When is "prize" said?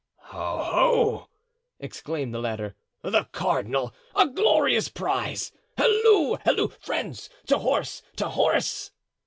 4.89-5.51